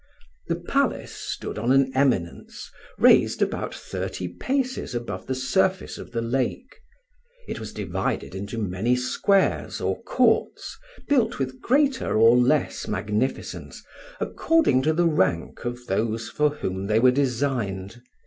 [0.47, 6.23] The palace stood on an eminence, raised about thirty paces above the surface of the
[6.23, 6.81] lake.
[7.47, 10.75] It was divided into many squares or courts,
[11.07, 13.79] built with greater or less magnificence
[14.19, 18.01] according to the rank of those for whom they were designed.